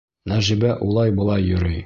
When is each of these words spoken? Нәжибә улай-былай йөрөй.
Нәжибә 0.31 0.71
улай-былай 0.87 1.47
йөрөй. 1.51 1.79